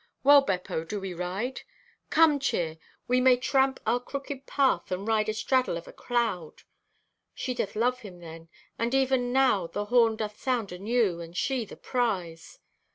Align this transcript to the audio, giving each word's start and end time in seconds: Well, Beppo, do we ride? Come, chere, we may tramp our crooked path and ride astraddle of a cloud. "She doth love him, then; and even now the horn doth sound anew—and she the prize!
Well, 0.23 0.41
Beppo, 0.41 0.83
do 0.83 0.99
we 0.99 1.13
ride? 1.13 1.61
Come, 2.09 2.39
chere, 2.39 2.79
we 3.07 3.21
may 3.21 3.37
tramp 3.37 3.79
our 3.85 3.99
crooked 3.99 4.47
path 4.47 4.91
and 4.91 5.07
ride 5.07 5.29
astraddle 5.29 5.77
of 5.77 5.87
a 5.87 5.93
cloud. 5.93 6.63
"She 7.35 7.53
doth 7.53 7.75
love 7.75 7.99
him, 7.99 8.19
then; 8.19 8.49
and 8.79 8.95
even 8.95 9.31
now 9.31 9.67
the 9.67 9.85
horn 9.85 10.15
doth 10.15 10.41
sound 10.41 10.71
anew—and 10.71 11.37
she 11.37 11.65
the 11.65 11.77
prize! 11.77 12.57